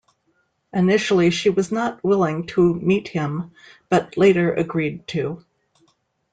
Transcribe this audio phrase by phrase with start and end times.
[0.73, 3.51] Initially, she was not willing to meet him,
[3.87, 5.45] but later agreed to.